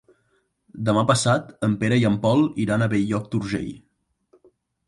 [0.87, 3.73] Demà passat en Pere i en Pol iran a Bell-lloc d'Urgell.